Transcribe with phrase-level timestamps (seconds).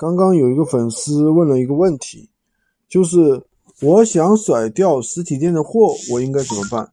[0.00, 2.30] 刚刚有一个粉丝问了一个问题，
[2.88, 3.44] 就是
[3.82, 6.90] 我想甩掉实体店的货，我应该怎么办？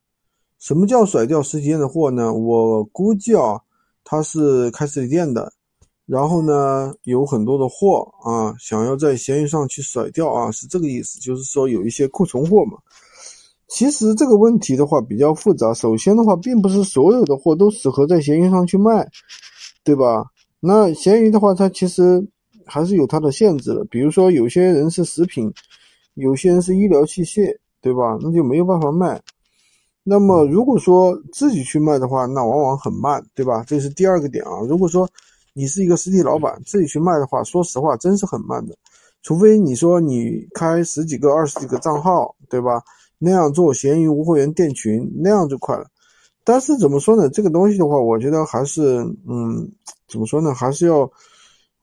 [0.60, 2.34] 什么叫甩掉实体店的货呢？
[2.34, 3.62] 我估计啊，
[4.04, 5.54] 他是开实体店的，
[6.06, 12.78] 然后呢有很多的货啊，想要在闲鱼上去甩掉啊，是这个意思，就是说有一些库存货嘛。
[13.70, 19.08] 其实这个问题的话比较复杂，首先的话，并不是所有的货都适合在闲鱼上去卖，
[19.86, 20.26] 对吧？
[20.60, 22.28] 那闲鱼的话，它其实。
[22.68, 25.52] 还是有它的限制的，比如说有些人是食品，
[26.16, 28.18] 有些人是医疗器械，对吧？
[28.22, 29.22] 那就没有办法卖。
[30.04, 33.64] 那么如果说自己去卖的话，那往往很慢，对吧？
[33.68, 34.62] 这是第二个点啊。
[34.68, 35.10] 如果说
[35.54, 38.76] 你是一个实体老板，自己去卖的话，说实话，真是很慢的。
[39.22, 42.82] 除非你说你开十几个、二十几个账号，对吧？
[43.18, 45.86] 那样做闲鱼无货源店群，那样就快了。
[46.44, 47.30] 但是怎么说呢？
[47.30, 49.70] 这个东西的话，我觉得还是，嗯，
[50.08, 50.54] 怎么说呢？
[50.54, 51.10] 还是要。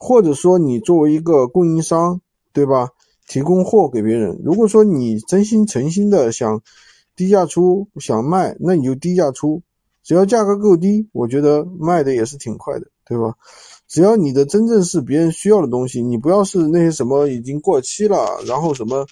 [0.07, 2.21] 或者说你作为一个供应商，
[2.53, 2.91] 对吧？
[3.27, 4.39] 提供货给别人。
[4.45, 6.61] 如果说你真心诚心的想
[7.17, 9.62] 低价出，想卖，那你就低价出，
[10.03, 13.33] 只要价格够低，我觉得卖的也是挺快的，对吧？
[13.89, 19.06] 只要你的真正是别人需要的东西，你不要是那些什么已经过期了，然后什么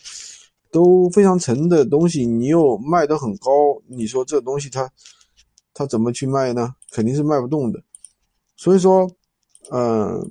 [0.70, 3.50] 都非常沉的东西，你又卖得很高，
[3.86, 4.90] 你说这东西它
[5.72, 6.74] 它怎么去卖呢？
[6.90, 7.82] 肯定是卖不动的。
[8.58, 9.10] 所以说，
[9.70, 10.30] 嗯。